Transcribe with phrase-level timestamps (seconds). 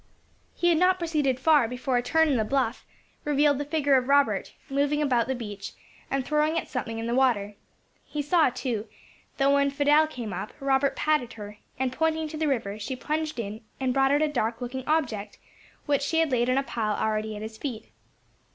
[0.55, 2.87] He had not proceeded far before a turn in the bluff
[3.23, 5.73] revealed the figure of Robert, moving about the beach,
[6.09, 7.53] and throwing at something in the water.
[8.03, 8.87] He saw, too,
[9.37, 13.37] that when Fidelle came up, Robert patted her, and pointing to the river, she plunged
[13.39, 15.37] in and brought out a dark looking object,
[15.85, 17.91] which she laid on a pile already at his feet.